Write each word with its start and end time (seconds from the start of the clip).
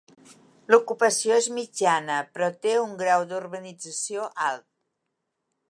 L'ocupació 0.73 1.35
és 1.41 1.49
mitjana 1.57 2.15
però 2.37 2.49
té 2.67 2.73
un 2.85 2.95
grau 3.03 3.27
d'urbanització 3.33 4.27
alt. 4.49 4.69